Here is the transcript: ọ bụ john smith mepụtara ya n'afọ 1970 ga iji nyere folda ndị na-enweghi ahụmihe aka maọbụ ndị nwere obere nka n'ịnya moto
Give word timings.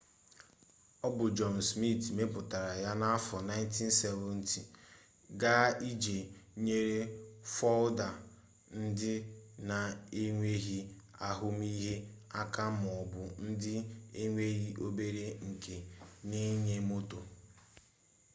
ọ 1.07 1.09
bụ 1.15 1.25
john 1.37 1.55
smith 1.69 2.03
mepụtara 2.17 2.73
ya 2.83 2.91
n'afọ 2.99 3.37
1970 3.49 4.61
ga 5.41 5.55
iji 5.89 6.17
nyere 6.65 6.99
folda 7.55 8.07
ndị 8.79 9.13
na-enweghi 9.69 10.79
ahụmihe 11.29 11.93
aka 12.41 12.63
maọbụ 12.81 13.21
ndị 13.47 13.73
nwere 14.31 14.67
obere 14.85 15.25
nka 15.49 15.75
n'ịnya 16.27 16.77
moto 16.89 17.19